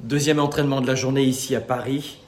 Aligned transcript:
Deuxième 0.00 0.40
entraînement 0.40 0.82
de 0.82 0.86
la 0.86 0.94
journée 0.94 1.22
ici 1.22 1.56
à 1.56 1.60
Paris, 1.60 2.18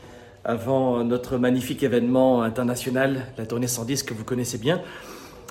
avant 0.42 1.04
notre 1.04 1.36
magnifique 1.36 1.82
événement 1.82 2.42
international, 2.42 3.26
la 3.36 3.44
tournée 3.44 3.66
110 3.66 4.04
que 4.04 4.14
vous 4.14 4.24
connaissez 4.24 4.56
bien. 4.56 4.80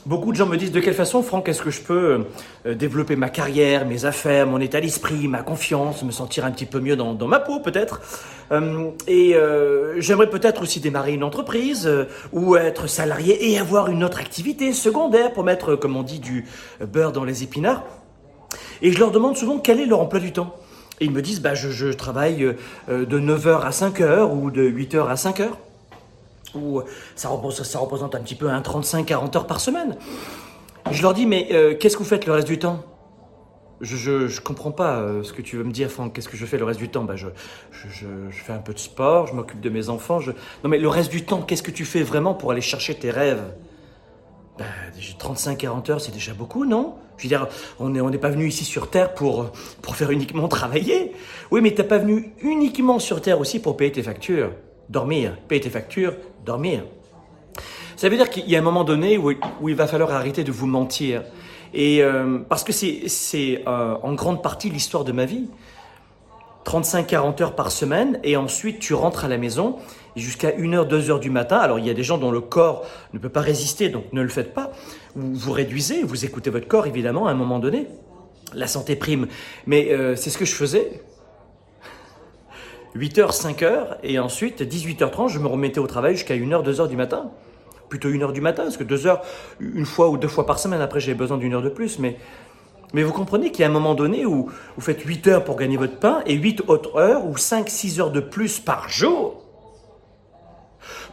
Beaucoup 0.07 0.31
de 0.31 0.37
gens 0.37 0.47
me 0.47 0.57
disent 0.57 0.71
de 0.71 0.79
quelle 0.79 0.95
façon, 0.95 1.21
Franck, 1.21 1.47
est-ce 1.47 1.61
que 1.61 1.69
je 1.69 1.81
peux 1.81 2.25
euh, 2.65 2.73
développer 2.73 3.15
ma 3.15 3.29
carrière, 3.29 3.85
mes 3.85 4.05
affaires, 4.05 4.47
mon 4.47 4.59
état 4.59 4.81
d'esprit, 4.81 5.27
ma 5.27 5.43
confiance, 5.43 6.01
me 6.01 6.09
sentir 6.09 6.43
un 6.43 6.51
petit 6.51 6.65
peu 6.65 6.79
mieux 6.79 6.95
dans, 6.95 7.13
ma 7.27 7.39
peau 7.39 7.59
peut-être? 7.59 8.01
Euh, 8.51 8.89
et 9.07 9.35
euh, 9.35 10.01
j'aimerais 10.01 10.29
peut-être 10.29 10.63
aussi 10.63 10.79
démarrer 10.79 11.13
une 11.13 11.23
entreprise 11.23 11.87
ou 12.33 12.55
être 12.55 12.87
salarié 12.87 13.51
et 13.51 13.59
avoir 13.59 13.89
une 13.89 14.03
autre 14.03 14.19
activité 14.19 14.73
secondaire 14.73 15.33
pour 15.33 15.43
mettre, 15.43 15.75
comme 15.75 15.95
on 15.95 16.03
dit, 16.03 16.19
du 16.19 16.45
beurre 16.81 17.11
dans 17.11 17.25
les 17.25 17.43
épinards. 17.43 17.83
Et 18.81 18.91
je 18.91 18.99
leur 18.99 19.11
demande 19.11 19.37
souvent 19.37 19.59
quel 19.59 19.79
est 19.79 19.85
leur 19.85 19.99
emploi 19.99 20.19
du 20.19 20.31
temps? 20.31 20.55
Et 20.99 21.05
ils 21.05 21.11
me 21.11 21.21
disent, 21.21 21.41
bah, 21.41 21.53
je, 21.53 21.91
travaille 21.91 22.43
euh, 22.89 23.05
de 23.05 23.19
9h 23.19 23.61
à 23.61 23.69
5h 23.69 24.31
ou 24.31 24.49
de 24.49 24.63
8h 24.67 25.07
à 25.07 25.15
5h. 25.15 25.49
Ou 26.55 26.81
ça 27.15 27.29
représente, 27.29 27.65
ça 27.65 27.79
représente 27.79 28.15
un 28.15 28.19
petit 28.19 28.35
peu 28.35 28.49
un 28.49 28.61
35-40 28.61 29.37
heures 29.37 29.47
par 29.47 29.59
semaine. 29.59 29.95
Je 30.91 31.01
leur 31.01 31.13
dis, 31.13 31.25
mais 31.25 31.49
euh, 31.51 31.75
qu'est-ce 31.75 31.97
que 31.97 32.03
vous 32.03 32.09
faites 32.09 32.25
le 32.25 32.33
reste 32.33 32.47
du 32.47 32.57
temps? 32.57 32.83
Je, 33.79 34.23
ne 34.23 34.39
comprends 34.39 34.71
pas 34.71 34.97
euh, 34.97 35.21
ce 35.21 35.33
que 35.33 35.43
tu 35.43 35.55
veux 35.57 35.63
me 35.63 35.71
dire, 35.71 35.91
Franck. 35.91 36.13
Qu'est-ce 36.13 36.29
que 36.29 36.37
je 36.37 36.45
fais 36.47 36.57
le 36.57 36.63
reste 36.63 36.79
du 36.79 36.89
temps? 36.89 37.03
Bah, 37.03 37.15
je, 37.15 37.27
je, 37.71 38.07
fais 38.31 38.53
un 38.53 38.59
peu 38.59 38.73
de 38.73 38.79
sport, 38.79 39.27
je 39.27 39.33
m'occupe 39.33 39.61
de 39.61 39.69
mes 39.69 39.89
enfants. 39.89 40.19
Non, 40.63 40.69
mais 40.69 40.79
le 40.79 40.89
reste 40.89 41.11
du 41.11 41.25
temps, 41.25 41.41
qu'est-ce 41.43 41.61
que 41.63 41.71
tu 41.71 41.85
fais 41.85 42.01
vraiment 42.01 42.33
pour 42.33 42.51
aller 42.51 42.61
chercher 42.61 42.95
tes 42.95 43.11
rêves? 43.11 43.43
Bah, 44.57 44.65
35-40 45.19 45.91
heures, 45.91 46.01
c'est 46.01 46.11
déjà 46.11 46.33
beaucoup, 46.33 46.65
non? 46.65 46.95
Je 47.17 47.23
veux 47.23 47.29
dire, 47.29 47.47
on 47.79 47.89
n'est 47.89 48.01
on 48.01 48.11
pas 48.11 48.29
venu 48.29 48.47
ici 48.47 48.63
sur 48.63 48.89
Terre 48.89 49.13
pour, 49.13 49.51
pour 49.81 49.95
faire 49.95 50.11
uniquement 50.11 50.47
travailler. 50.47 51.13
Oui, 51.51 51.61
mais 51.61 51.71
t'as 51.71 51.83
pas 51.83 51.97
venu 51.97 52.33
uniquement 52.41 52.99
sur 52.99 53.21
Terre 53.21 53.39
aussi 53.39 53.59
pour 53.59 53.75
payer 53.77 53.91
tes 53.91 54.03
factures. 54.03 54.51
Dormir, 54.89 55.37
payer 55.47 55.61
tes 55.61 55.69
factures, 55.69 56.13
dormir. 56.45 56.83
Ça 57.95 58.09
veut 58.09 58.17
dire 58.17 58.29
qu'il 58.29 58.47
y 58.47 58.55
a 58.55 58.59
un 58.59 58.63
moment 58.63 58.83
donné 58.83 59.17
où, 59.17 59.31
où, 59.61 59.69
il 59.69 59.75
va 59.75 59.87
falloir 59.87 60.11
arrêter 60.11 60.43
de 60.43 60.51
vous 60.51 60.67
mentir. 60.67 61.23
Et 61.73 62.03
euh, 62.03 62.37
parce 62.47 62.63
que 62.63 62.71
c'est 62.71 63.63
euh, 63.67 63.95
en 64.01 64.13
grande 64.13 64.43
partie 64.43 64.69
l'histoire 64.69 65.03
de 65.03 65.11
ma 65.11 65.25
vie. 65.25 65.49
35-40 66.67 67.41
heures 67.41 67.55
par 67.55 67.71
semaine, 67.71 68.19
et 68.23 68.35
ensuite 68.35 68.79
tu 68.79 68.93
rentres 68.93 69.23
à 69.23 69.29
la 69.29 69.37
maison 69.37 69.77
jusqu'à 70.17 70.51
1h, 70.51 70.87
2h 70.87 71.19
du 71.19 71.29
matin. 71.29 71.57
Alors 71.57 71.79
il 71.79 71.85
y 71.85 71.89
a 71.89 71.93
des 71.93 72.03
gens 72.03 72.17
dont 72.17 72.29
le 72.29 72.41
corps 72.41 72.85
ne 73.13 73.19
peut 73.19 73.29
pas 73.29 73.39
résister, 73.39 73.87
donc 73.87 74.03
ne 74.11 74.21
le 74.21 74.27
faites 74.27 74.53
pas. 74.53 74.71
Vous 75.15 75.51
réduisez, 75.53 76.03
vous 76.03 76.25
écoutez 76.25 76.49
votre 76.49 76.67
corps 76.67 76.85
évidemment 76.85 77.27
à 77.27 77.31
un 77.31 77.35
moment 77.35 77.59
donné. 77.59 77.87
La 78.53 78.67
santé 78.67 78.97
prime. 78.97 79.27
Mais 79.65 79.91
euh, 79.91 80.15
c'est 80.15 80.29
ce 80.29 80.37
que 80.37 80.45
je 80.45 80.53
faisais. 80.53 81.01
8h, 82.95 83.31
5h, 83.31 83.97
et 84.03 84.19
ensuite 84.19 84.61
18h30, 84.61 85.29
je 85.29 85.39
me 85.39 85.47
remettais 85.47 85.79
au 85.79 85.87
travail 85.87 86.15
jusqu'à 86.15 86.35
1h, 86.35 86.63
2h 86.63 86.89
du 86.89 86.97
matin. 86.97 87.31
Plutôt 87.89 88.09
1h 88.09 88.33
du 88.33 88.41
matin, 88.41 88.63
parce 88.63 88.77
que 88.77 88.83
2h, 88.83 89.19
une 89.61 89.85
fois 89.85 90.09
ou 90.09 90.17
deux 90.17 90.27
fois 90.27 90.45
par 90.45 90.59
semaine, 90.59 90.81
après 90.81 90.99
j'ai 90.99 91.13
besoin 91.13 91.37
d'une 91.37 91.53
heure 91.53 91.61
de 91.61 91.69
plus. 91.69 91.99
Mais, 91.99 92.17
mais 92.93 93.03
vous 93.03 93.11
comprenez 93.11 93.51
qu'il 93.51 93.61
y 93.61 93.63
a 93.63 93.67
un 93.67 93.71
moment 93.71 93.95
donné 93.95 94.25
où 94.25 94.49
vous 94.75 94.81
faites 94.81 95.01
8 95.01 95.27
heures 95.27 95.43
pour 95.43 95.57
gagner 95.57 95.77
votre 95.77 95.97
pain, 95.97 96.21
et 96.25 96.33
8 96.33 96.63
autres 96.67 96.95
heures, 96.97 97.25
ou 97.25 97.37
5, 97.37 97.69
6 97.69 97.99
heures 97.99 98.11
de 98.11 98.21
plus 98.21 98.59
par 98.59 98.89
jour 98.89 99.43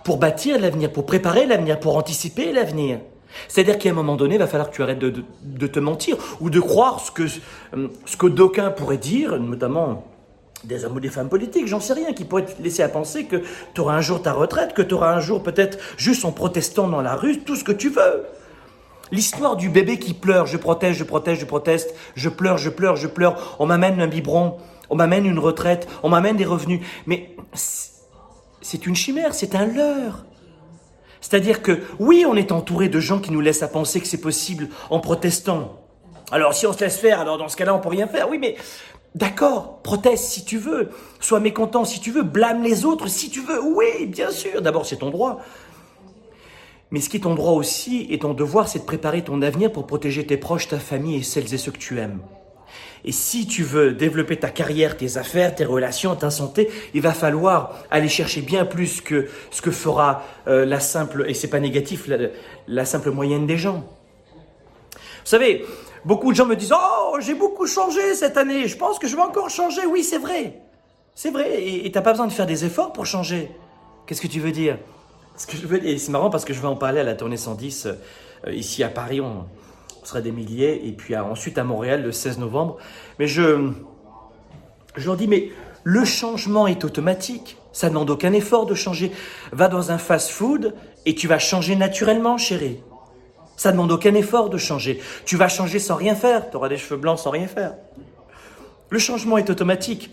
pour 0.05 0.19
bâtir 0.19 0.61
l'avenir, 0.61 0.93
pour 0.93 1.07
préparer 1.07 1.47
l'avenir, 1.47 1.81
pour 1.81 1.97
anticiper 1.97 2.53
l'avenir. 2.53 3.01
C'est-à-dire 3.49 3.79
qu'à 3.79 3.91
un 3.91 3.95
moment 3.95 4.15
donné, 4.15 4.37
il 4.37 4.39
va 4.39 4.47
falloir 4.47 4.71
que 4.71 4.77
tu 4.77 4.83
arrêtes 4.83 4.99
de, 4.99 5.67
te 5.67 5.81
mentir 5.81 6.17
ou 6.41 6.51
de 6.51 6.61
croire 6.61 7.01
ce 7.01 7.11
que, 7.11 7.25
euh, 7.77 7.89
ce 8.05 8.17
que 8.17 8.27
d'aucuns 8.27 8.71
pourraient 8.71 8.99
dire, 8.99 9.41
notamment 9.41 10.05
des 10.63 10.85
hommes 10.85 10.97
ou 10.97 11.01
des 11.01 11.09
femmes 11.09 11.29
politiques, 11.29 11.67
j'en 11.67 11.81
sais 11.81 11.95
rien, 11.95 12.13
qui 12.13 12.25
pourraient 12.25 12.45
te 12.45 12.63
laisser 12.63 12.83
à 12.83 12.89
penser 12.89 13.25
que 13.25 13.43
tu 13.75 13.81
auras 13.81 13.97
un 13.97 14.01
jour 14.01 14.23
ta 14.23 14.33
retraite, 14.33 14.73
que 14.73 14.83
tu 14.83 14.95
auras 14.95 15.15
un 15.15 15.21
jour 15.21 15.43
peut-être 15.43 15.79
juste 15.97 16.25
en 16.25 16.33
protestant 16.33 16.87
dans 16.87 17.03
la 17.03 17.17
rue, 17.17 17.41
tout 17.41 17.57
ce 17.57 17.65
que 17.65 17.73
tu 17.73 17.89
veux. 17.89 18.25
L'histoire 19.11 19.57
du 19.57 19.69
bébé 19.69 19.99
qui 19.99 20.15
pleure, 20.15 20.47
je 20.47 20.57
protège, 20.57 20.97
je 20.97 21.05
protège, 21.05 21.39
je 21.39 21.45
proteste, 21.45 21.95
je 22.15 22.29
pleure, 22.29 22.59
je 22.59 22.71
pleure, 22.71 22.97
je 22.97 23.07
pleure, 23.07 23.57
on 23.59 23.67
m'amène 23.67 24.01
un 24.01 24.07
biberon, 24.07 24.57
on 24.91 24.97
m'amène 24.97 25.27
une 25.27 25.39
retraite, 25.39 25.89
on 26.03 26.09
m'amène 26.09 26.37
des 26.37 26.45
revenus. 26.45 26.81
Mais 27.07 27.37
c'est 27.53 28.87
une 28.87 28.97
chimère, 28.97 29.35
c'est 29.35 29.55
un 29.55 29.67
leurre. 29.67 30.25
C'est-à-dire 31.21 31.63
que 31.63 31.81
oui, 31.99 32.25
on 32.29 32.35
est 32.35 32.53
entouré 32.53 32.89
de 32.89 33.01
gens 33.01 33.19
qui 33.19 33.33
nous 33.33 33.41
laissent 33.41 33.63
à 33.63 33.69
penser 33.69 34.01
que 34.01 34.07
c'est 34.07 34.21
possible 34.21 34.69
en 34.91 35.01
protestant. 35.01 35.81
Alors 36.31 36.55
si 36.55 36.67
on 36.67 36.73
se 36.73 36.81
laisse 36.81 36.99
faire, 36.99 37.21
alors 37.21 37.39
dans 37.39 37.49
ce 37.49 37.57
cas-là, 37.57 37.75
on 37.75 37.81
peut 37.81 37.89
rien 37.89 38.07
faire. 38.07 38.29
Oui, 38.29 38.39
mais 38.39 38.57
d'accord, 39.15 39.81
proteste 39.83 40.25
si 40.25 40.45
tu 40.45 40.59
veux, 40.59 40.91
sois 41.21 41.41
mécontent 41.41 41.85
si 41.85 42.01
tu 42.01 42.11
veux, 42.11 42.23
blâme 42.23 42.63
les 42.63 42.85
autres 42.85 43.09
si 43.09 43.31
tu 43.31 43.41
veux. 43.41 43.63
Oui, 43.63 44.07
bien 44.07 44.31
sûr, 44.31 44.61
d'abord 44.61 44.87
c'est 44.87 44.97
ton 44.97 45.11
droit. 45.11 45.41
Mais 46.95 47.01
ce 47.01 47.09
qui 47.09 47.17
est 47.17 47.21
ton 47.21 47.35
droit 47.35 47.55
aussi 47.55 48.07
et 48.09 48.21
ton 48.21 48.35
devoir, 48.35 48.69
c'est 48.69 48.79
de 48.79 48.85
préparer 48.85 49.25
ton 49.25 49.43
avenir 49.43 49.73
pour 49.73 49.85
protéger 49.85 50.25
tes 50.25 50.37
proches, 50.37 50.69
ta 50.69 50.79
famille 50.79 51.17
et 51.17 51.23
celles 51.25 51.53
et 51.53 51.59
ceux 51.59 51.73
que 51.73 51.79
tu 51.79 51.99
aimes. 51.99 52.21
Et 53.05 53.11
si 53.11 53.49
tu 53.49 53.65
veux 53.65 53.91
développer 53.91 54.37
ta 54.37 54.49
carrière, 54.49 54.97
tes 54.97 55.17
affaires, 55.17 55.57
tes 55.57 55.65
relations, 55.65 56.15
ta 56.15 56.31
santé, 56.31 56.71
il 56.95 57.01
va 57.01 57.13
falloir 57.13 57.83
aller 57.91 58.09
chercher 58.09 58.43
bien 58.43 58.65
plus 58.65 59.01
que 59.01 59.27
ce 59.51 59.61
que 59.61 59.73
fera 59.73 60.23
euh, 60.47 60.65
la 60.65 60.79
simple, 60.79 61.25
et 61.27 61.35
c'est 61.35 61.49
pas 61.49 61.59
négatif, 61.59 62.09
la, 62.69 62.85
simple 62.85 63.11
moyenne 63.11 63.45
des 63.45 63.59
gens. 63.59 63.83
Vous 64.93 65.01
savez, 65.25 65.67
beaucoup 66.05 66.31
de 66.31 66.37
gens 66.37 66.47
me 66.47 66.55
disent 66.55 66.73
Oh, 66.73 67.17
j'ai 67.19 67.35
beaucoup 67.35 67.67
changé 67.67 68.15
cette 68.15 68.37
année, 68.37 68.69
je 68.69 68.77
pense 68.77 69.01
que 69.01 69.09
je 69.09 69.17
vais 69.17 69.23
encore 69.23 69.51
changer. 69.51 69.85
Oui, 69.85 70.05
c'est 70.05 70.19
vrai. 70.19 70.61
C'est 71.17 71.33
vrai. 71.33 71.61
Et 71.61 71.91
tu 71.91 71.99
n'as 71.99 72.03
pas 72.03 72.13
besoin 72.13 72.29
de 72.29 72.33
faire 72.33 72.47
des 72.47 72.65
efforts 72.65 72.93
pour 72.93 73.05
changer. 73.05 73.51
Qu'est-ce 74.07 74.21
que 74.21 74.29
tu 74.29 74.39
veux 74.39 74.53
dire? 74.53 74.79
Je 75.37 75.67
veux, 75.67 75.85
Et 75.85 75.99
c'est 75.99 76.13
marrant 76.13 76.31
parce 76.31 76.45
que 76.45 76.55
je 76.55 76.61
vais 76.61 76.69
en 76.69 76.77
parler 76.77 77.01
à 77.01 77.05
la 77.05 77.15
tournée 77.15 77.37
110 77.37 77.87
euh, 77.87 78.53
ici 78.53 78.83
à 78.85 78.89
Paris. 78.89 79.21
On, 79.21 79.47
sera 80.05 80.21
des 80.21 80.33
milliers, 80.33 80.87
et 80.87 80.93
puis 80.93 81.17
ensuite 81.17 81.57
à 81.57 81.65
Montréal 81.65 82.03
le 82.03 82.13
16 82.13 82.39
novembre. 82.39 82.77
Mais 83.19 83.27
je, 83.27 83.71
je 84.97 85.07
leur 85.07 85.17
dis, 85.17 85.27
mais 85.27 85.51
le 85.83 86.05
changement 86.05 86.67
est 86.67 86.85
automatique. 86.85 87.57
Ça 87.73 87.89
demande 87.89 88.11
aucun 88.11 88.35
effort 88.35 88.67
de 88.67 88.75
changer. 88.75 89.13
Va 89.53 89.69
dans 89.69 89.93
un 89.93 89.97
fast-food 89.97 90.75
et 91.07 91.15
tu 91.15 91.27
vas 91.27 91.39
changer 91.39 91.75
naturellement, 91.75 92.37
chérie. 92.37 92.81
Ça 93.57 93.73
demande 93.73 93.93
aucun 93.93 94.15
effort 94.15 94.51
de 94.51 94.59
changer. 94.59 95.01
Tu 95.25 95.37
vas 95.37 95.49
changer 95.49 95.79
sans 95.79 95.95
rien 95.95 96.15
faire. 96.15 96.51
Tu 96.51 96.57
auras 96.57 96.69
des 96.69 96.77
cheveux 96.77 97.01
blancs 97.01 97.19
sans 97.19 97.31
rien 97.31 97.47
faire. 97.47 97.75
Le 98.91 98.99
changement 98.99 99.39
est 99.39 99.49
automatique. 99.49 100.11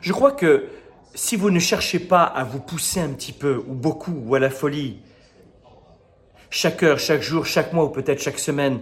Je 0.00 0.12
crois 0.12 0.32
que 0.32 0.66
si 1.14 1.36
vous 1.36 1.50
ne 1.50 1.58
cherchez 1.58 1.98
pas 1.98 2.22
à 2.22 2.44
vous 2.44 2.60
pousser 2.60 3.00
un 3.00 3.10
petit 3.10 3.32
peu, 3.32 3.62
ou 3.66 3.74
beaucoup, 3.74 4.14
ou 4.24 4.34
à 4.34 4.38
la 4.38 4.50
folie, 4.50 4.98
chaque 6.50 6.82
heure, 6.82 6.98
chaque 6.98 7.22
jour, 7.22 7.44
chaque 7.46 7.72
mois 7.72 7.84
ou 7.84 7.88
peut-être 7.88 8.22
chaque 8.22 8.38
semaine, 8.38 8.80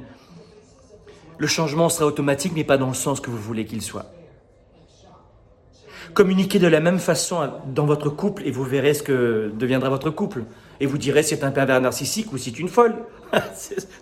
le 1.38 1.46
changement 1.46 1.88
sera 1.88 2.06
automatique 2.06 2.52
mais 2.54 2.64
pas 2.64 2.78
dans 2.78 2.88
le 2.88 2.94
sens 2.94 3.20
que 3.20 3.30
vous 3.30 3.38
voulez 3.38 3.66
qu'il 3.66 3.82
soit. 3.82 4.06
Communiquez 6.14 6.58
de 6.58 6.66
la 6.66 6.80
même 6.80 6.98
façon 6.98 7.50
dans 7.66 7.84
votre 7.84 8.08
couple 8.08 8.44
et 8.46 8.50
vous 8.50 8.64
verrez 8.64 8.94
ce 8.94 9.02
que 9.02 9.52
deviendra 9.54 9.90
votre 9.90 10.10
couple. 10.10 10.44
Et 10.80 10.86
vous 10.86 10.98
direz 10.98 11.22
si 11.22 11.30
c'est 11.30 11.44
un 11.44 11.50
pervers 11.50 11.80
narcissique 11.80 12.32
ou 12.32 12.38
si 12.38 12.50
c'est 12.50 12.58
une 12.58 12.68
folle. 12.68 12.94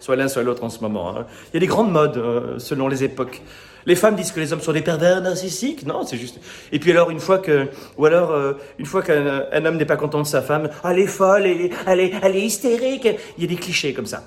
soit 0.00 0.14
l'un, 0.14 0.28
soit 0.28 0.42
l'autre 0.42 0.62
en 0.62 0.70
ce 0.70 0.80
moment. 0.80 1.16
Hein. 1.16 1.26
Il 1.50 1.54
y 1.54 1.56
a 1.56 1.60
des 1.60 1.66
grandes 1.66 1.90
modes 1.90 2.16
euh, 2.16 2.58
selon 2.58 2.88
les 2.88 3.02
époques. 3.02 3.42
Les 3.86 3.96
femmes 3.96 4.16
disent 4.16 4.32
que 4.32 4.40
les 4.40 4.52
hommes 4.52 4.60
sont 4.60 4.72
des 4.72 4.82
pervers 4.82 5.20
narcissiques. 5.20 5.86
Non, 5.86 6.04
c'est 6.04 6.16
juste. 6.16 6.40
Et 6.72 6.78
puis 6.78 6.90
alors 6.90 7.10
une 7.10 7.20
fois 7.20 7.38
que, 7.38 7.68
ou 7.98 8.06
alors 8.06 8.30
euh, 8.30 8.54
une 8.78 8.86
fois 8.86 9.02
qu'un 9.02 9.64
homme 9.64 9.76
n'est 9.76 9.84
pas 9.84 9.96
content 9.96 10.22
de 10.22 10.26
sa 10.26 10.42
femme, 10.42 10.70
ah, 10.82 10.92
elle 10.92 11.00
est 11.00 11.06
folle, 11.06 11.46
elle 11.46 11.60
est, 11.60 11.70
elle 11.86 12.00
est, 12.00 12.12
elle 12.22 12.36
est 12.36 12.42
hystérique. 12.42 13.08
Il 13.36 13.44
y 13.44 13.46
a 13.46 13.48
des 13.48 13.60
clichés 13.60 13.92
comme 13.92 14.06
ça. 14.06 14.22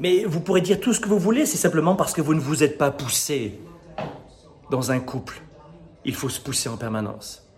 Mais 0.00 0.24
vous 0.24 0.40
pourrez 0.40 0.60
dire 0.60 0.78
tout 0.78 0.92
ce 0.92 1.00
que 1.00 1.08
vous 1.08 1.18
voulez, 1.18 1.46
c'est 1.46 1.56
simplement 1.58 1.96
parce 1.96 2.12
que 2.12 2.20
vous 2.20 2.34
ne 2.34 2.40
vous 2.40 2.62
êtes 2.62 2.78
pas 2.78 2.90
poussé 2.90 3.58
dans 4.70 4.92
un 4.92 5.00
couple. 5.00 5.40
Il 6.04 6.14
faut 6.14 6.28
se 6.28 6.40
pousser 6.40 6.68
en 6.68 6.76
permanence. 6.76 7.48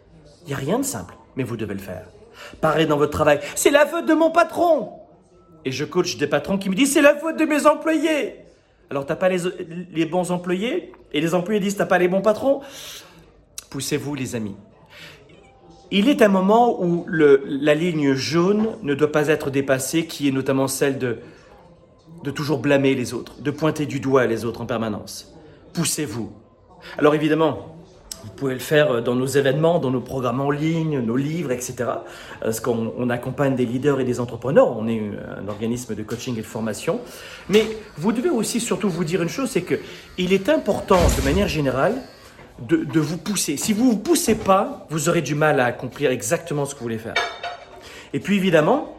Il 0.44 0.48
n'y 0.48 0.54
a 0.54 0.56
rien 0.56 0.78
de 0.78 0.84
simple, 0.84 1.14
mais 1.36 1.44
vous 1.44 1.56
devez 1.56 1.74
le 1.74 1.80
faire. 1.80 2.06
Pareil 2.62 2.86
dans 2.86 2.96
votre 2.96 3.12
travail. 3.12 3.40
C'est 3.54 3.70
la 3.70 3.86
faute 3.86 4.06
de 4.06 4.14
mon 4.14 4.30
patron. 4.30 4.92
Et 5.66 5.72
je 5.72 5.84
coach 5.84 6.16
des 6.16 6.26
patrons 6.26 6.56
qui 6.56 6.70
me 6.70 6.74
disent 6.74 6.94
c'est 6.94 7.02
la 7.02 7.14
faute 7.14 7.36
de 7.36 7.44
mes 7.44 7.66
employés. 7.66 8.39
Alors, 8.90 9.06
t'as 9.06 9.16
pas 9.16 9.28
les, 9.28 10.04
bons 10.06 10.32
employés 10.32 10.92
et 11.12 11.20
les 11.20 11.34
employés 11.34 11.60
disent 11.60 11.76
t'as 11.76 11.86
pas 11.86 11.98
les 11.98 12.08
bons 12.08 12.22
patrons. 12.22 12.60
Poussez-vous, 13.70 14.16
les 14.16 14.34
amis. 14.34 14.56
Il 15.92 16.08
est 16.08 16.22
un 16.22 16.28
moment 16.28 16.82
où 16.82 17.06
la 17.08 17.74
ligne 17.74 18.14
jaune 18.14 18.76
ne 18.82 18.94
doit 18.94 19.12
pas 19.12 19.28
être 19.28 19.50
dépassée, 19.50 20.06
qui 20.06 20.28
est 20.28 20.32
notamment 20.32 20.68
celle 20.68 20.98
de, 20.98 21.18
de 22.24 22.30
toujours 22.30 22.58
blâmer 22.58 22.94
les 22.94 23.14
autres, 23.14 23.40
de 23.40 23.50
pointer 23.50 23.86
du 23.86 24.00
doigt 24.00 24.26
les 24.26 24.44
autres 24.44 24.60
en 24.60 24.66
permanence. 24.66 25.34
Poussez-vous. 25.72 26.32
Alors 26.98 27.14
évidemment, 27.14 27.76
vous 28.24 28.30
pouvez 28.30 28.54
le 28.54 28.60
faire 28.60 28.90
euh, 28.90 29.00
dans 29.00 29.14
nos 29.14 29.26
événements, 29.26 29.78
dans 29.78 29.90
nos 29.90 30.00
programmes 30.00 30.40
en 30.40 30.50
ligne, 30.50 31.00
nos 31.00 31.16
livres, 31.16 31.52
etc. 31.52 31.74
Parce 32.40 32.60
qu'on 32.60 33.10
accompagne 33.10 33.54
des 33.56 33.66
leaders 33.66 34.00
et 34.00 34.04
des 34.04 34.20
entrepreneurs. 34.20 34.76
On 34.76 34.86
est 34.88 35.00
un 35.38 35.48
organisme 35.48 35.94
de 35.94 36.02
coaching 36.02 36.34
et 36.38 36.42
de 36.42 36.46
formation. 36.46 37.00
Mais 37.48 37.66
vous 37.96 38.12
devez 38.12 38.30
aussi 38.30 38.60
surtout 38.60 38.90
vous 38.90 39.04
dire 39.04 39.22
une 39.22 39.28
chose, 39.28 39.50
c'est 39.50 39.62
que 39.62 39.76
il 40.18 40.32
est 40.32 40.48
important, 40.48 41.00
de 41.18 41.24
manière 41.24 41.48
générale, 41.48 41.94
de, 42.60 43.00
vous 43.00 43.16
pousser. 43.16 43.56
Si 43.56 43.72
vous 43.72 43.86
ne 43.86 43.90
vous 43.92 43.98
poussez 43.98 44.34
pas, 44.34 44.86
vous 44.90 45.08
aurez 45.08 45.22
du 45.22 45.34
mal 45.34 45.60
à 45.60 45.66
accomplir 45.66 46.10
exactement 46.10 46.66
ce 46.66 46.74
que 46.74 46.80
vous 46.80 46.84
voulez 46.84 46.98
faire. 46.98 47.14
Et 48.12 48.20
puis 48.20 48.36
évidemment, 48.36 48.96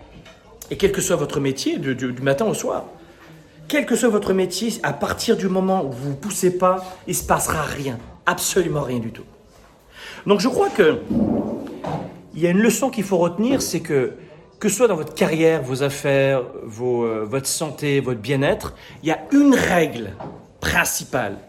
et 0.69 0.77
quel 0.77 0.91
que 0.91 1.01
soit 1.01 1.15
votre 1.15 1.39
métier, 1.39 1.77
du, 1.77 2.13
matin 2.21 2.45
au 2.45 2.53
soir, 2.53 2.85
quel 3.67 3.85
que 3.85 3.95
soit 3.95 4.09
votre 4.09 4.33
métier, 4.33 4.73
à 4.83 4.93
partir 4.93 5.37
du 5.37 5.47
moment 5.47 5.85
où 5.85 5.91
vous 5.91 6.07
ne 6.07 6.13
vous 6.13 6.17
poussez 6.17 6.57
pas, 6.57 6.83
il 7.07 7.11
ne 7.11 7.15
se 7.15 7.23
passera 7.23 7.61
rien. 7.61 7.99
Absolument 8.31 8.83
rien 8.83 8.99
du 8.99 9.11
tout. 9.11 9.25
Donc 10.25 10.39
je 10.39 10.47
crois 10.47 10.69
que 10.69 10.99
il 12.33 12.39
y 12.39 12.47
a 12.47 12.49
une 12.49 12.61
leçon 12.61 12.89
qu'il 12.89 13.03
faut 13.03 13.17
retenir, 13.17 13.61
c'est 13.61 13.81
que 13.81 14.13
que 14.57 14.69
ce 14.69 14.75
soit 14.77 14.87
dans 14.87 14.95
votre 14.95 15.15
carrière, 15.15 15.63
vos 15.63 15.83
affaires, 15.83 16.43
vos, 16.63 17.03
euh, 17.03 17.25
votre 17.25 17.47
santé, 17.47 17.99
votre 17.99 18.21
bien-être, 18.21 18.75
il 19.01 19.09
y 19.09 19.11
a 19.11 19.19
une 19.31 19.55
règle 19.55 20.11
principale. 20.59 21.39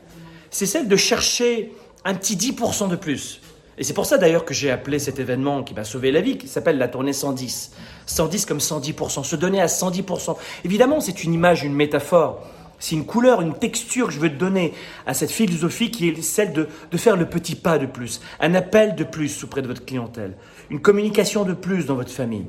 C'est 0.51 0.65
celle 0.65 0.89
de 0.89 0.97
chercher 0.97 1.73
un 2.07 2.15
petit 2.15 2.37
10% 2.37 2.89
de 2.89 2.97
plus. 2.97 3.41
Et 3.77 3.85
c'est 3.85 3.93
pour 3.93 4.07
ça 4.07 4.19
d'ailleurs 4.19 4.47
que 4.47 4.55
j'ai 4.55 4.71
appelé 4.71 4.99
cet 4.99 5.21
événement 5.21 5.63
qui 5.63 5.75
m'a 5.75 5.85
sauvé 5.85 6.11
la 6.11 6.21
vie, 6.21 6.37
qui 6.39 6.49
s'appelle 6.49 6.79
la 6.79 6.89
tournée 6.89 7.13
110. 7.13 7.73
110 8.07 8.47
comme 8.47 8.59
110%, 8.59 9.25
se 9.25 9.37
donner 9.37 9.61
à 9.61 9.67
110%. 9.67 10.37
Évidemment, 10.65 11.01
c'est 11.01 11.23
une 11.23 11.35
image, 11.35 11.63
une 11.63 11.75
métaphore. 11.75 12.43
C'est 12.83 12.97
une 12.97 13.07
couleur, 13.07 13.41
une 13.41 13.55
texture 13.55 14.09
que 14.09 14.13
je 14.13 14.19
veux 14.19 14.29
te 14.29 14.35
donner 14.35 14.75
à 15.07 15.15
cette 15.15 15.31
philosophie 15.31 15.93
qui 15.93 16.09
est 16.09 16.21
celle 16.21 16.53
de, 16.53 16.67
faire 16.97 17.17
le 17.17 17.27
petit 17.27 17.55
pas 17.55 17.79
de 17.79 17.87
plus, 17.87 18.21
un 18.41 18.55
appel 18.55 18.97
de 18.97 19.05
plus 19.05 19.45
auprès 19.45 19.63
de 19.63 19.69
votre 19.69 19.85
clientèle, 19.85 20.37
une 20.69 20.81
communication 20.81 21.45
de 21.45 21.53
plus 21.53 21.87
dans 21.87 21.95
votre 21.95 22.11
famille. 22.11 22.47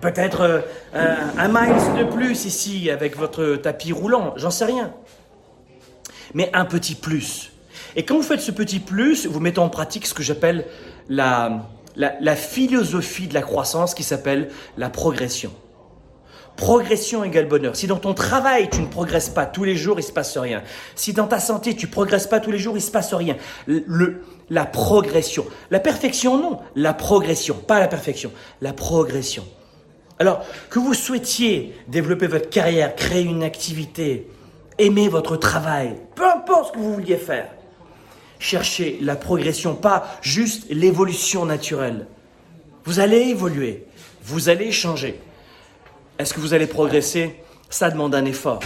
Peut-être 0.00 0.42
euh, 0.42 0.60
un, 0.94 1.38
un 1.38 1.48
miles 1.48 1.98
de 1.98 2.04
plus 2.04 2.44
ici 2.44 2.88
avec 2.88 3.16
votre 3.16 3.56
tapis 3.56 3.92
roulant, 3.92 4.34
j'en 4.36 4.52
sais 4.52 4.66
rien. 4.66 4.92
Mais 6.34 6.48
un 6.52 6.64
petit 6.64 6.94
plus 6.94 7.50
et 7.96 8.04
quand 8.04 8.14
vous 8.14 8.22
faites 8.22 8.40
ce 8.40 8.52
petit 8.52 8.78
plus, 8.78 9.26
vous 9.26 9.40
mettez 9.40 9.58
en 9.58 9.70
pratique 9.70 10.06
ce 10.06 10.12
que 10.12 10.22
j'appelle 10.22 10.66
la, 11.08 11.66
philosophie 12.36 13.26
de 13.26 13.34
la 13.34 13.42
croissance 13.42 13.94
qui 13.94 14.02
s'appelle 14.02 14.50
la 14.76 14.90
progression. 14.90 15.50
Progression 16.56 17.22
égale 17.22 17.46
bonheur. 17.46 17.76
Si 17.76 17.86
dans 17.86 17.98
ton 17.98 18.14
travail, 18.14 18.70
tu 18.70 18.80
ne 18.80 18.86
progresses 18.86 19.28
pas 19.28 19.44
tous 19.44 19.64
les 19.64 19.76
jours, 19.76 20.00
il 20.00 20.02
se 20.02 20.12
passe 20.12 20.38
rien. 20.38 20.62
Si 20.94 21.12
dans 21.12 21.26
ta 21.26 21.38
santé, 21.38 21.76
tu 21.76 21.86
progresses 21.86 22.26
pas 22.26 22.40
tous 22.40 22.50
les 22.50 22.58
jours, 22.58 22.76
il 22.76 22.82
se 22.82 22.90
passe 22.90 23.12
rien. 23.12 23.36
Le, 23.66 24.22
la 24.48 24.64
progression. 24.64 25.44
La 25.70 25.80
perfection, 25.80 26.38
non. 26.38 26.60
La 26.74 26.94
progression. 26.94 27.54
Pas 27.54 27.78
la 27.78 27.88
perfection. 27.88 28.32
La 28.62 28.72
progression. 28.72 29.44
Alors, 30.18 30.44
que 30.70 30.78
vous 30.78 30.94
souhaitiez 30.94 31.74
développer 31.88 32.26
votre 32.26 32.48
carrière, 32.48 32.96
créer 32.96 33.22
une 33.22 33.42
activité, 33.42 34.26
aimer 34.78 35.08
votre 35.08 35.36
travail, 35.36 35.96
peu 36.14 36.26
importe 36.26 36.68
ce 36.68 36.72
que 36.72 36.78
vous 36.78 36.94
vouliez 36.94 37.16
faire, 37.16 37.48
chercher 38.38 38.98
la 39.02 39.16
progression, 39.16 39.74
pas 39.74 40.18
juste 40.22 40.66
l'évolution 40.70 41.44
naturelle. 41.44 42.06
Vous 42.84 43.00
allez 43.00 43.28
évoluer, 43.28 43.84
vous 44.22 44.48
allez 44.48 44.72
changer. 44.72 45.20
Est-ce 46.18 46.34
que 46.34 46.40
vous 46.40 46.54
allez 46.54 46.66
progresser? 46.66 47.36
Ça 47.68 47.90
demande 47.90 48.14
un 48.14 48.24
effort. 48.24 48.60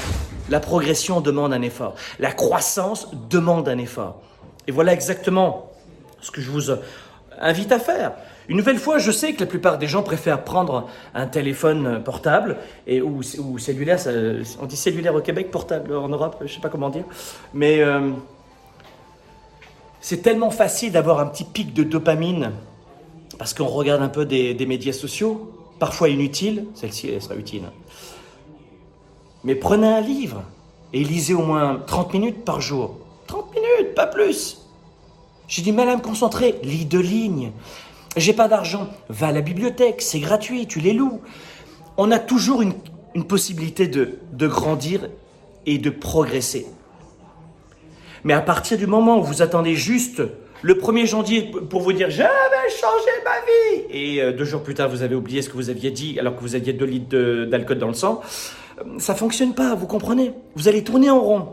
La 0.49 0.61
progression 0.61 1.21
demande 1.21 1.53
un 1.53 1.63
effort. 1.63 1.95
La 2.19 2.33
croissance 2.33 3.09
demande 3.29 3.69
un 3.69 3.79
effort. 3.79 4.23
Et 4.67 4.73
voilà 4.73 4.93
exactement 4.93 5.73
ce 6.21 6.31
que 6.31 6.41
je 6.41 6.51
vous 6.51 6.71
invite 7.41 7.73
à 7.73 7.79
faire. 7.79 8.13
Une 8.49 8.57
nouvelle 8.57 8.79
fois, 8.79 8.99
je 8.99 9.11
sais 9.11 9.33
que 9.33 9.41
la 9.41 9.47
plupart 9.47 9.79
des 9.79 9.87
gens 9.87 10.03
préfèrent 10.03 10.43
prendre 10.43 10.89
un 11.15 11.27
téléphone 11.27 12.03
portable 12.03 12.57
et 12.87 13.01
ou, 13.01 13.23
cellulaire. 13.59 13.99
on 14.61 14.67
dit 14.67 14.77
cellulaire 14.77 15.15
au 15.15 15.21
Québec, 15.21 15.51
portable 15.51 15.95
en 15.95 16.09
Europe, 16.09 16.37
je 16.41 16.45
ne 16.45 16.49
sais 16.49 16.61
pas 16.61 16.69
comment 16.69 16.91
dire. 16.91 17.05
Mais 17.55 17.81
euh, 17.81 18.11
c'est 20.01 20.23
tellement 20.23 20.51
facile 20.51 20.93
d'avoir 20.93 21.21
un 21.21 21.27
petit 21.27 21.45
pic 21.45 21.73
de 21.75 21.85
dopamine 21.85 22.53
parce 23.39 23.55
qu'on 23.55 23.67
regarde 23.67 24.03
un 24.03 24.09
peu 24.09 24.27
des, 24.27 24.67
médias 24.67 24.93
sociaux, 24.93 25.53
parfois 25.81 26.11
inutiles, 26.11 26.67
celle-ci 26.75 27.09
elle 27.09 27.21
sera 27.21 27.35
utile. 27.35 27.65
Mais 29.43 29.57
prenez 29.57 29.89
un 29.89 30.01
livre 30.01 30.45
et 30.93 31.03
lisez 31.03 31.35
au 31.35 31.43
moins 31.43 31.83
30 31.85 32.13
minutes 32.15 32.45
par 32.45 32.61
jour. 32.61 32.99
30 33.27 33.55
minutes, 33.55 33.95
pas 33.97 34.07
plus. 34.07 34.59
J'ai 35.49 35.63
du 35.63 35.73
mal 35.73 35.89
à 35.89 35.97
me 35.97 36.03
concentrer, 36.03 36.61
lis 36.63 36.85
deux 36.85 37.01
lignes. 37.01 37.51
J'ai 38.17 38.33
pas 38.33 38.47
d'argent, 38.47 38.89
va 39.09 39.29
à 39.29 39.33
la 39.33 39.41
bibliothèque, 39.41 40.03
c'est 40.03 40.21
gratuit, 40.21 40.69
tu 40.69 40.79
les 40.79 40.93
loues. 40.93 41.21
On 41.97 42.13
a 42.13 42.21
toujours 42.21 42.63
une, 42.63 42.75
possibilité 43.27 43.89
de 43.89 44.47
grandir 44.47 45.09
et 45.67 45.79
de 45.79 45.91
progresser. 45.91 46.67
Mais 48.23 48.35
à 48.35 48.41
partir 48.41 48.79
du 48.79 48.87
moment 48.87 49.19
où 49.19 49.25
vous 49.25 49.43
attendez 49.43 49.75
juste 49.75 50.23
le 50.63 50.75
1er 50.75 51.07
janvier 51.07 51.51
pour 51.71 51.81
vous 51.81 51.93
dire 51.93 52.11
je 52.11 52.23
vais 52.23 52.71
changer 52.71 53.25
ma 53.25 53.41
vie 53.41 53.85
et 53.91 54.23
euh, 54.23 54.33
deux 54.33 54.45
jours 54.45 54.63
plus 54.63 54.75
tard 54.75 54.89
vous 54.89 55.03
avez 55.03 55.15
oublié 55.15 55.43
ce 55.43 55.49
que 55.49 55.55
vous 55.55 55.71
aviez 55.71 55.91
dit 55.91 56.19
alors 56.19 56.37
que 56.37 56.41
vous 56.41 56.55
aviez 56.55 56.73
2 56.73 56.85
litres 56.85 57.45
d'alcool 57.47 57.79
dans 57.79 57.89
le 57.89 57.95
sang, 57.95 58.21
euh, 58.79 58.99
ça 58.99 59.15
fonctionne 59.15 59.55
pas, 59.55 59.75
vous 59.75 59.87
comprenez 59.87 60.33
Vous 60.55 60.69
allez 60.69 60.85
tourner 60.85 61.11
en 61.11 61.21
rond. 61.21 61.49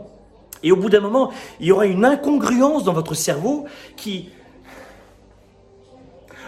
Et 0.62 0.72
au 0.72 0.76
bout 0.76 0.90
d'un 0.90 1.00
moment, 1.00 1.32
il 1.60 1.66
y 1.66 1.72
aura 1.72 1.86
une 1.86 2.04
incongruence 2.04 2.84
dans 2.84 2.92
votre 2.92 3.14
cerveau 3.14 3.66
qui... 3.96 4.30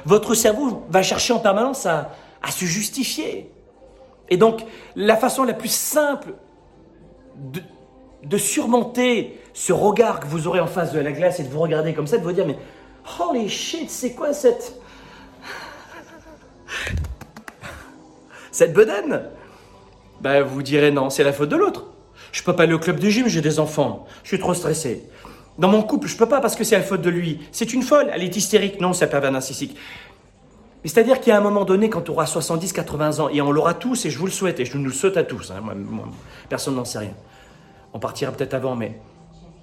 Votre 0.05 0.35
cerveau 0.35 0.83
va 0.91 1.03
chercher 1.03 1.33
en 1.33 1.39
permanence 1.39 1.87
à, 1.87 2.11
à 2.43 2.51
se 2.51 2.65
justifier. 2.65 3.51
Et 4.31 4.37
donc, 4.37 4.65
la 4.97 5.17
façon 5.17 5.45
la 5.45 5.53
plus 5.53 5.73
simple 5.73 6.35
de, 7.37 7.61
de 8.25 8.37
surmonter 8.37 9.40
ce 9.52 9.72
regard 9.72 10.20
que 10.20 10.26
vous 10.26 10.46
aurez 10.46 10.61
en 10.61 10.67
face 10.67 10.93
de 10.93 11.00
la 11.00 11.12
glace 11.12 11.40
et 11.40 11.44
de 11.44 11.49
vous 11.49 11.61
regarder 11.61 11.94
comme 11.94 12.06
ça, 12.06 12.19
de 12.19 12.22
vous 12.22 12.32
dire 12.32 12.46
mais 12.46 12.58
holy 13.19 13.49
shit, 13.49 13.90
c'est 13.90 14.12
quoi 14.12 14.32
cette 14.32 14.75
cette 18.52 18.72
bedaine? 18.72 19.22
Ben 20.20 20.43
vous 20.43 20.62
direz 20.62 20.90
non, 20.90 21.08
c'est 21.11 21.25
la 21.25 21.32
faute 21.32 21.49
de 21.49 21.56
l'autre. 21.56 21.87
Je 22.32 22.43
peux 22.43 22.55
pas 22.55 22.64
aller 22.64 22.75
au 22.75 22.78
club 22.78 23.00
de 23.00 23.08
gym, 23.08 23.26
j'ai 23.26 23.40
des 23.40 23.58
enfants, 23.58 24.06
je 24.23 24.28
suis 24.28 24.38
trop 24.38 24.55
stressé. 24.55 25.05
Dans 25.58 25.69
mon 25.69 25.82
couple, 25.82 26.08
je 26.08 26.16
peux 26.16 26.28
pas 26.28 26.40
parce 26.40 26.56
que 26.56 26.64
c'est 26.64 26.76
la 26.76 26.82
faute 26.82 27.02
de 27.02 27.11
lui. 27.11 27.40
C'est 27.52 27.73
une 27.73 27.82
folle, 27.82 28.11
elle 28.14 28.23
est 28.23 28.37
hystérique, 28.37 28.81
non, 28.81 28.93
c'est 28.93 29.06
un 29.06 29.08
pervers 29.08 29.32
narcissique. 29.32 29.76
Mais 30.82 30.88
c'est-à-dire 30.88 31.20
qu'il 31.20 31.31
y 31.31 31.32
a 31.32 31.38
un 31.38 31.43
moment 31.43 31.64
donné, 31.64 31.90
quand 31.90 32.08
on 32.08 32.12
aura 32.12 32.26
70, 32.26 32.73
80 32.73 33.19
ans, 33.19 33.28
et 33.28 33.43
on 33.43 33.50
l'aura 33.50 33.75
tous, 33.75 34.06
et 34.06 34.11
je 34.11 34.19
vous 34.19 34.26
le 34.26 34.32
souhaite, 34.32 34.61
et 34.61 34.64
je 34.64 34.78
nous 34.78 34.84
le 34.84 34.93
souhaite 34.93 35.16
à 35.16 35.25
tous, 35.25 35.50
hein, 35.50 35.62
personne 36.49 36.76
n'en 36.76 36.84
sait 36.84 37.00
rien. 37.00 37.14
On 37.92 37.98
partira 37.98 38.32
peut-être 38.32 38.54
avant, 38.54 38.76
mais 38.76 38.98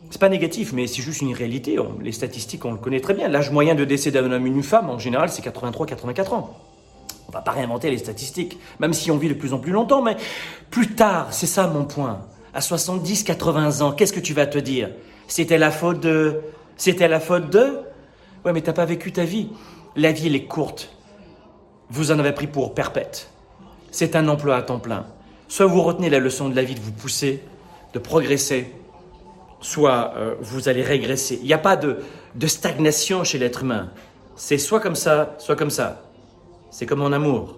c'est 0.10 0.22
pas 0.22 0.30
négatif, 0.30 0.74
mais 0.74 0.88
c'est 0.88 1.02
juste 1.02 1.22
une 1.22 1.34
réalité. 1.34 1.78
les 2.02 2.12
statistiques, 2.12 2.64
on 2.66 2.72
le 2.72 2.78
connaît 2.78 3.00
très 3.00 3.14
bien. 3.14 3.28
L'âge 3.28 3.52
moyen 3.52 3.76
de 3.76 3.86
décès 3.86 4.12
d'un 4.12 4.32
homme 4.32 4.48
et 4.48 4.50
d'une 4.50 4.64
femme, 4.64 4.90
en 4.90 5.00
général, 5.00 5.30
c'est 5.30 5.44
83-84 5.44 6.34
ans. 6.34 6.58
On 7.28 7.32
va 7.32 7.42
pas 7.42 7.52
réinventer 7.52 7.90
les 7.90 7.98
statistiques, 7.98 8.58
même 8.80 8.94
si 8.94 9.12
on 9.12 9.18
vit 9.18 9.28
de 9.28 9.34
plus 9.34 9.54
en 9.54 9.60
plus 9.60 9.72
longtemps, 9.72 10.02
mais 10.02 10.16
plus 10.72 10.96
tard, 10.96 11.28
c'est 11.32 11.46
ça 11.46 11.68
mon 11.68 11.84
point. 11.84 12.22
À 12.54 12.62
70, 12.62 13.24
80 13.24 13.82
ans, 13.82 13.92
qu'est-ce 13.92 14.14
que 14.14 14.22
tu 14.22 14.34
vas 14.34 14.48
te 14.48 14.58
dire? 14.58 14.90
C'était 15.28 15.58
la 15.58 15.72
faute 15.72 16.00
de. 16.00 16.40
C'était 16.78 17.08
la 17.08 17.20
faute 17.20 17.50
de? 17.50 17.80
Ouais, 18.46 18.54
mais 18.54 18.62
t'as 18.62 18.74
pas 18.74 18.86
vécu 18.86 19.12
ta 19.12 19.26
vie. 19.26 19.50
La 19.96 20.14
vie, 20.14 20.28
elle 20.28 20.36
est 20.36 20.46
courte. 20.46 20.90
Vous 21.90 22.12
en 22.12 22.20
avez 22.20 22.32
pris 22.32 22.48
pour 22.48 22.74
perpète. 22.74 23.30
C'est 23.92 24.16
un 24.16 24.28
emploi 24.30 24.56
à 24.56 24.62
temps 24.62 24.80
plein. 24.80 25.06
Soit 25.50 25.66
vous 25.66 25.82
retenez 25.82 26.10
la 26.10 26.20
leçon 26.20 26.50
de 26.50 26.56
la 26.56 26.64
vie 26.64 26.76
de 26.76 26.80
vous 26.80 26.92
pousser, 26.92 27.42
de 27.94 28.00
progresser, 28.00 28.74
soit 29.62 30.14
euh, 30.16 30.36
vous 30.42 30.70
allez 30.70 30.84
régresser. 30.84 31.40
Il 31.42 31.48
n'y 31.48 31.54
a 31.54 31.58
pas 31.58 31.76
de, 31.76 31.98
stagnation 32.46 33.24
chez 33.24 33.38
l'être 33.38 33.64
humain. 33.64 33.92
C'est 34.36 34.58
soit 34.58 34.80
comme 34.80 34.96
ça, 34.96 35.36
soit 35.40 35.56
comme 35.56 35.72
ça. 35.72 36.04
C'est 36.70 36.86
comme 36.86 37.02
en 37.02 37.12
amour. 37.12 37.56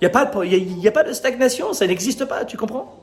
Il 0.00 0.04
n'y 0.04 0.06
a, 0.06 0.10
pas 0.10 0.24
de, 0.24 0.88
a 0.88 0.90
pas 0.90 1.04
de 1.04 1.12
stagnation, 1.12 1.72
ça 1.72 1.86
n'existe 1.86 2.24
pas, 2.24 2.44
tu 2.44 2.56
comprends? 2.56 3.00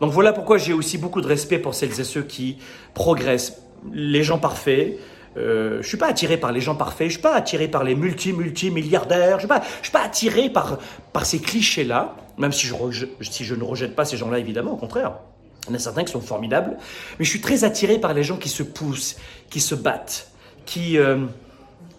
Donc 0.00 0.12
voilà 0.12 0.32
pourquoi 0.32 0.58
j'ai 0.58 0.72
aussi 0.72 0.98
beaucoup 0.98 1.20
de 1.20 1.26
respect 1.26 1.58
pour 1.58 1.74
celles 1.74 1.98
et 2.00 2.04
ceux 2.04 2.22
qui 2.22 2.58
progressent. 2.94 3.62
Les 3.92 4.22
gens 4.22 4.38
parfaits, 4.38 4.98
euh, 5.36 5.74
je 5.74 5.76
ne 5.78 5.82
suis 5.82 5.96
pas 5.96 6.08
attiré 6.08 6.36
par 6.36 6.52
les 6.52 6.60
gens 6.60 6.74
parfaits, 6.74 7.08
je 7.08 7.16
ne 7.16 7.20
suis 7.20 7.22
pas 7.22 7.34
attiré 7.34 7.68
par 7.68 7.84
les 7.84 7.94
multi-multi-milliardaires, 7.94 9.38
je 9.38 9.46
ne 9.46 9.52
suis, 9.82 9.92
pas 9.92 10.02
attiré 10.02 10.50
par, 10.50 10.78
par 11.12 11.24
ces 11.24 11.38
clichés-là, 11.38 12.16
même 12.38 12.52
si 12.52 12.66
je, 12.66 12.74
ne 13.54 13.64
rejette 13.64 13.94
pas 13.94 14.04
ces 14.04 14.16
gens-là, 14.16 14.38
évidemment, 14.38 14.72
au 14.72 14.76
contraire. 14.76 15.12
Il 15.66 15.70
y 15.70 15.72
en 15.72 15.76
a 15.76 15.78
certains 15.80 16.04
qui 16.04 16.12
sont 16.12 16.20
formidables, 16.20 16.76
mais 17.18 17.24
je 17.24 17.30
suis 17.30 17.40
très 17.40 17.64
attiré 17.64 17.98
par 17.98 18.14
les 18.14 18.22
gens 18.22 18.36
qui 18.36 18.48
se 18.48 18.62
poussent, 18.62 19.16
qui 19.50 19.60
se 19.60 19.74
battent, 19.74 20.30
qui, 20.64 20.96
euh, 20.96 21.26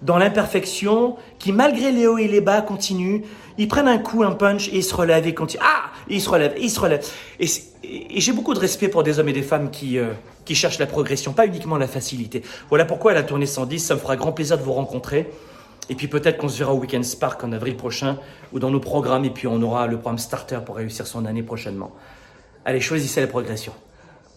dans 0.02 0.18
l'imperfection, 0.18 1.18
qui 1.40 1.52
malgré 1.52 1.92
les 1.92 2.08
hauts 2.08 2.18
et 2.18 2.28
les 2.28 2.42
bas 2.42 2.62
continuent, 2.62 3.22
ils 3.58 3.68
prennent 3.68 3.88
un 3.88 3.98
coup, 3.98 4.24
un 4.24 4.32
punch 4.32 4.70
et 4.70 4.78
ils 4.78 4.84
se 4.84 4.96
relèvent 4.96 5.28
et 5.28 5.34
continuent. 5.34 5.64
Ah 5.64 5.92
Ils 6.08 6.22
se 6.22 6.30
relèvent, 6.30 6.56
ils 6.60 6.70
se 6.70 6.80
relèvent. 6.80 7.06
Et, 7.40 7.48
j'ai 8.20 8.34
beaucoup 8.34 8.54
de 8.54 8.60
respect 8.60 8.90
pour 8.90 9.04
des 9.04 9.20
hommes 9.20 9.30
et 9.30 9.34
des 9.34 9.42
femmes 9.42 9.72
qui, 9.72 9.98
euh, 9.98 10.12
qui 10.46 10.56
cherchent 10.56 10.80
la 10.80 10.88
progression, 10.88 11.34
pas 11.34 11.46
uniquement 11.46 11.78
la 11.78 11.88
facilité. 11.88 12.44
Voilà 12.70 12.86
pourquoi 12.86 13.12
à 13.12 13.14
la 13.14 13.24
tournée 13.24 13.46
110, 13.46 13.80
ça 13.80 13.96
me 13.96 14.00
fera 14.00 14.16
grand 14.16 14.32
plaisir 14.32 14.58
de 14.58 14.64
vous 14.64 14.74
rencontrer. 14.74 15.30
Et 15.90 15.96
puis 15.96 16.08
peut-être 16.08 16.38
qu'on 16.38 16.50
se 16.50 16.58
verra 16.58 16.74
au 16.74 16.80
Weekend 16.80 17.04
Spark 17.04 17.44
en 17.44 17.52
avril 17.52 17.78
prochain 17.78 18.18
ou 18.52 18.60
dans 18.60 18.72
nos 18.72 18.80
programmes 18.80 19.26
et 19.26 19.30
puis 19.30 19.48
on 19.48 19.62
aura 19.62 19.88
le 19.88 19.98
programme 19.98 20.18
Starter 20.18 20.60
pour 20.66 20.76
réussir 20.76 21.08
son 21.08 21.26
année 21.26 21.44
prochainement. 21.44 21.92
Allez, 22.66 22.82
choisissez 22.82 23.22
la 23.22 23.28
progression. 23.28 23.74